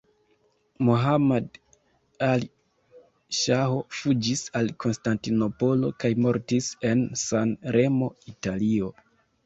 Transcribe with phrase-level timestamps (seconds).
[0.87, 1.59] Mohammad
[2.29, 2.49] Ali
[3.41, 8.95] Ŝaho fuĝis al Konstantinopolo kaj mortis en San-Remo, Italio.